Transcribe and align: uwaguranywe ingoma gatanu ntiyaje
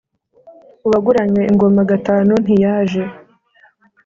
uwaguranywe 0.85 1.41
ingoma 1.51 1.81
gatanu 1.91 2.33
ntiyaje 2.43 3.03